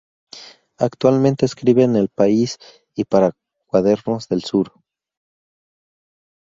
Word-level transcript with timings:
Actualmente 0.79 1.45
escribe 1.45 1.83
en 1.83 1.95
El 1.95 2.09
País 2.09 2.57
y 2.95 3.03
para 3.05 3.33
Cuadernos 3.67 4.27
del 4.29 4.43
Sur. 4.43 4.73